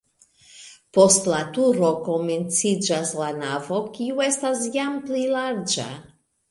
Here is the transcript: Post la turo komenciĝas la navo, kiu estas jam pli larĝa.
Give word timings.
Post 0.97 1.27
la 1.33 1.41
turo 1.57 1.91
komenciĝas 2.09 3.15
la 3.21 3.31
navo, 3.45 3.83
kiu 4.01 4.27
estas 4.33 4.69
jam 4.79 5.01
pli 5.11 5.27
larĝa. 5.39 5.91